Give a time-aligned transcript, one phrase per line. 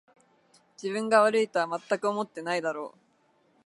[0.81, 2.97] 自分が悪いとはまったく思ってないだろう